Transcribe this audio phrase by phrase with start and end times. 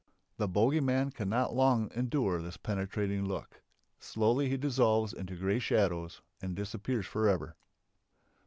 [0.37, 3.61] The bogey man cannot long endure this penetrating look;
[3.99, 7.55] slowly he dissolves into grey shadows and disappears for ever.